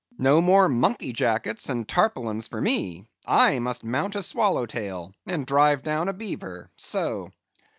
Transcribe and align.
No 0.17 0.41
more 0.41 0.67
monkey 0.67 1.13
jackets 1.13 1.69
and 1.69 1.87
tarpaulins 1.87 2.47
for 2.47 2.59
me; 2.59 3.05
I 3.27 3.59
must 3.59 3.83
mount 3.83 4.15
a 4.15 4.23
swallow 4.23 4.65
tail, 4.65 5.13
and 5.27 5.45
drive 5.45 5.83
down 5.83 6.07
a 6.07 6.13
beaver; 6.13 6.71
so. 6.75 7.29